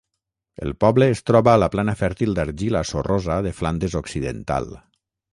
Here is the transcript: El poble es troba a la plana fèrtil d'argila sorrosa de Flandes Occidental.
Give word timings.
El 0.67 0.71
poble 0.83 1.07
es 1.15 1.19
troba 1.31 1.51
a 1.51 1.59
la 1.63 1.67
plana 1.75 1.93
fèrtil 1.99 2.33
d'argila 2.39 2.81
sorrosa 2.93 3.35
de 3.49 3.51
Flandes 3.59 3.99
Occidental. 4.01 4.71